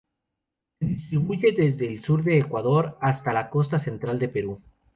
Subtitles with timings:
[0.79, 4.59] Se distribuye desde el sur de Ecuador hasta la costa central de Perú.